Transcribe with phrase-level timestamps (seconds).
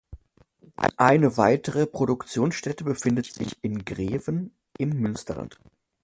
[0.97, 5.59] Eine weitere Produktionsstätte befindet sich in Greven im Münsterland.